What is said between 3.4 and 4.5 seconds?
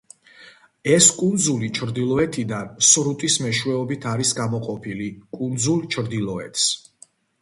მეშვეობით არის